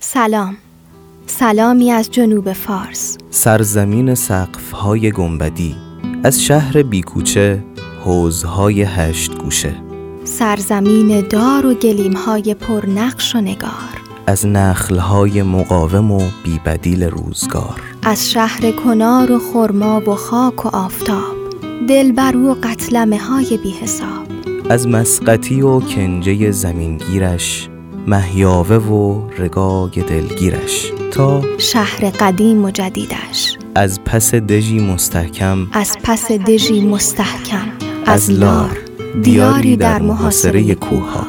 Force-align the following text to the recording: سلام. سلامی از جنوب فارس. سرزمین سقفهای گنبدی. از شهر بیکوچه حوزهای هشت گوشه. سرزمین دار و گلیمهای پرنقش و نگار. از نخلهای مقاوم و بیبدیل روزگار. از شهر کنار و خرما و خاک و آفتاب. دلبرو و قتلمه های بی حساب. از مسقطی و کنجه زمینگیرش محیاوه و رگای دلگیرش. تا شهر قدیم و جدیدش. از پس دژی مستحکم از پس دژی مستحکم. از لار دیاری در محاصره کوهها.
سلام. 0.00 0.56
سلامی 1.26 1.90
از 1.92 2.10
جنوب 2.10 2.52
فارس. 2.52 3.18
سرزمین 3.30 4.14
سقفهای 4.14 5.12
گنبدی. 5.12 5.76
از 6.24 6.42
شهر 6.42 6.82
بیکوچه 6.82 7.64
حوزهای 8.04 8.82
هشت 8.82 9.38
گوشه. 9.38 9.74
سرزمین 10.24 11.20
دار 11.20 11.66
و 11.66 11.74
گلیمهای 11.74 12.54
پرنقش 12.54 13.36
و 13.36 13.40
نگار. 13.40 14.02
از 14.26 14.46
نخلهای 14.46 15.42
مقاوم 15.42 16.10
و 16.10 16.20
بیبدیل 16.44 17.04
روزگار. 17.04 17.80
از 18.02 18.30
شهر 18.30 18.70
کنار 18.70 19.32
و 19.32 19.38
خرما 19.38 20.00
و 20.00 20.14
خاک 20.14 20.66
و 20.66 20.68
آفتاب. 20.68 21.37
دلبرو 21.86 22.50
و 22.50 22.54
قتلمه 22.62 23.18
های 23.18 23.58
بی 23.62 23.70
حساب. 23.70 24.26
از 24.68 24.88
مسقطی 24.88 25.62
و 25.62 25.80
کنجه 25.80 26.50
زمینگیرش 26.50 27.68
محیاوه 28.06 28.76
و 28.76 29.28
رگای 29.38 29.90
دلگیرش. 29.90 30.92
تا 31.12 31.42
شهر 31.58 32.10
قدیم 32.10 32.64
و 32.64 32.70
جدیدش. 32.70 33.56
از 33.74 34.04
پس 34.04 34.34
دژی 34.34 34.78
مستحکم 34.78 35.66
از 35.72 35.96
پس 36.02 36.32
دژی 36.32 36.80
مستحکم. 36.80 37.68
از 38.06 38.30
لار 38.30 38.78
دیاری 39.22 39.76
در 39.76 40.02
محاصره 40.02 40.74
کوهها. 40.74 41.26